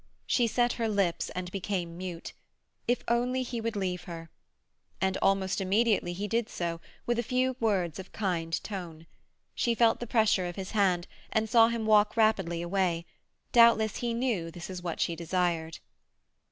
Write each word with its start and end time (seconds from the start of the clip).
She 0.25 0.47
set 0.47 0.73
her 0.81 0.89
lips 0.89 1.29
and 1.35 1.51
became 1.51 1.95
mute. 1.95 2.33
If 2.87 3.03
only 3.07 3.43
he 3.43 3.61
would 3.61 3.75
leave 3.75 4.05
her! 4.05 4.31
And 4.99 5.15
almost 5.21 5.61
immediately 5.61 6.13
he 6.13 6.27
did 6.27 6.49
so, 6.49 6.81
with 7.05 7.19
a 7.19 7.21
few 7.21 7.55
words 7.59 7.99
of 7.99 8.11
kind 8.11 8.51
tone. 8.63 9.05
She 9.53 9.75
felt 9.75 9.99
the 9.99 10.07
pressure 10.07 10.47
of 10.47 10.55
his 10.55 10.71
hand, 10.71 11.05
and 11.31 11.47
saw 11.47 11.67
him 11.67 11.85
walk 11.85 12.17
rapidly 12.17 12.63
away; 12.63 13.05
doubtless 13.51 13.97
he 13.97 14.15
knew 14.15 14.49
this 14.49 14.69
was 14.69 14.81
what 14.81 14.99
she 14.99 15.15
desired. 15.15 15.77